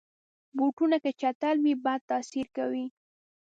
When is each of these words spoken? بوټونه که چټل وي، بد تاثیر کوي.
بوټونه 0.57 0.97
که 1.03 1.11
چټل 1.21 1.57
وي، 1.65 1.73
بد 1.83 1.99
تاثیر 2.11 2.47
کوي. 2.57 2.85